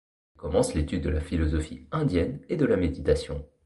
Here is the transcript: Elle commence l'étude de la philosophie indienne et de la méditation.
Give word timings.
Elle 0.33 0.41
commence 0.41 0.73
l'étude 0.73 1.03
de 1.03 1.11
la 1.11 1.21
philosophie 1.21 1.85
indienne 1.91 2.41
et 2.49 2.57
de 2.57 2.65
la 2.65 2.75
méditation. 2.75 3.47